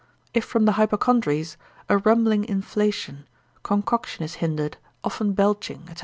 [0.33, 1.57] If from the hypochondries,
[1.87, 3.27] a rumbling inflation,
[3.61, 5.99] concoction is hindered, often belching, &c.